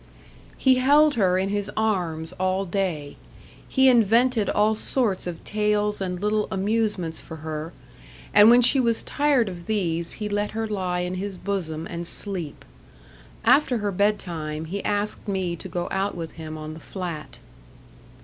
He 0.57 0.77
held 0.77 1.13
her 1.13 1.37
in 1.37 1.49
his 1.49 1.69
arms 1.77 2.33
all 2.39 2.65
day. 2.65 3.17
He 3.69 3.87
invented 3.87 4.49
all 4.49 4.73
sorts 4.73 5.27
of 5.27 5.43
tales 5.43 6.01
and 6.01 6.19
little 6.19 6.47
amusements 6.49 7.21
for 7.21 7.35
her; 7.45 7.71
and 8.33 8.49
when 8.49 8.63
she 8.63 8.79
was 8.79 9.03
tired 9.03 9.47
of 9.47 9.67
these 9.67 10.13
he 10.13 10.27
let 10.27 10.57
her 10.57 10.65
lie 10.65 11.01
in 11.01 11.13
his 11.13 11.37
bosom 11.37 11.85
and 11.85 12.07
sleep. 12.07 12.65
After 13.45 13.77
her 13.77 13.91
bed 13.91 14.17
time 14.17 14.65
he 14.65 14.83
asked 14.83 15.27
me 15.27 15.55
to 15.57 15.69
go 15.69 15.87
out 15.91 16.15
with 16.17 16.31
him 16.31 16.57
on 16.57 16.73
the 16.73 16.79
Flat. 16.79 17.37